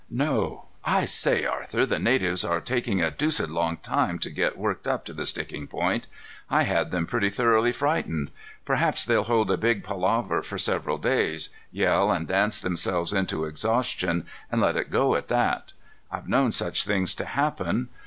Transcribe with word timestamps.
"No. 0.09 0.65
I 0.83 1.05
say, 1.05 1.45
Arthur, 1.45 1.85
the 1.85 1.99
natives 1.99 2.43
are 2.43 2.59
taking 2.59 3.03
a 3.03 3.11
deuced 3.11 3.47
long 3.49 3.77
time 3.77 4.17
to 4.17 4.31
get 4.31 4.57
worked 4.57 4.87
up 4.87 5.05
to 5.05 5.13
the 5.13 5.27
sticking 5.27 5.67
point. 5.67 6.07
I 6.49 6.63
had 6.63 6.89
them 6.89 7.05
pretty 7.05 7.29
thoroughly 7.29 7.71
frightened. 7.71 8.31
Perhaps 8.65 9.05
they'll 9.05 9.25
hold 9.25 9.51
a 9.51 9.57
big 9.57 9.83
palaver 9.83 10.41
for 10.41 10.57
several 10.57 10.97
days, 10.97 11.51
yell 11.71 12.11
and 12.11 12.27
dance 12.27 12.59
themselves 12.61 13.13
into 13.13 13.45
exhaustion, 13.45 14.25
and 14.51 14.59
let 14.59 14.75
it 14.75 14.89
go 14.89 15.13
at 15.15 15.27
that. 15.27 15.71
I've 16.11 16.27
known 16.27 16.51
such 16.51 16.83
things 16.83 17.13
to 17.13 17.25
happen. 17.25 17.89